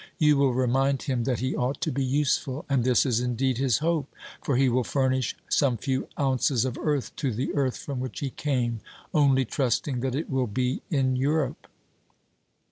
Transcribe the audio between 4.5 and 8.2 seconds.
he will furnish some few ounces of earth to the earth from which